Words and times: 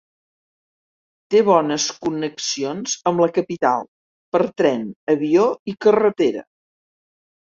Té 1.33 1.41
bones 1.49 1.83
connexions 2.05 2.95
amb 3.11 3.21
la 3.25 3.29
capital 3.35 3.85
per 4.37 4.41
tren, 4.61 4.89
avió 5.15 5.47
i 5.73 5.75
carretera. 5.87 6.43